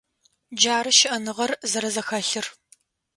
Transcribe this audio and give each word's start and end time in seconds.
Джары 0.59 0.91
щыӏэныгъэр 0.97 1.51
зэрэзэхэлъыр. 1.71 2.45